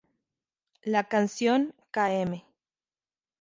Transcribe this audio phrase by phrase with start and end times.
[0.81, 2.43] La canción "Km.